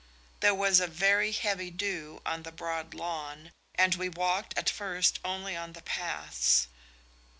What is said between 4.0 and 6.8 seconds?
walked at first only on the paths.